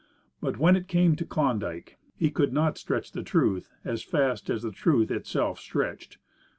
But 0.41 0.57
when 0.57 0.75
it 0.75 0.87
came 0.87 1.15
to 1.17 1.25
Klondike, 1.27 1.99
he 2.17 2.31
could 2.31 2.51
not 2.51 2.79
stretch 2.79 3.11
the 3.11 3.21
truth 3.21 3.69
as 3.85 4.01
fast 4.01 4.49
as 4.49 4.63
the 4.63 4.71
truth 4.71 5.11
itself 5.11 5.59
stretched. 5.59 6.17